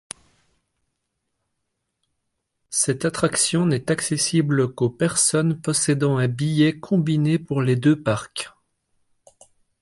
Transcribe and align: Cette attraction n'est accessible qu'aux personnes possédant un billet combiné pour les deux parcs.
Cette 2.71 3.05
attraction 3.05 3.67
n'est 3.67 3.91
accessible 3.91 4.73
qu'aux 4.73 4.89
personnes 4.89 5.61
possédant 5.61 6.17
un 6.17 6.27
billet 6.27 6.79
combiné 6.79 7.37
pour 7.37 7.61
les 7.61 7.75
deux 7.75 8.01
parcs. 8.01 8.49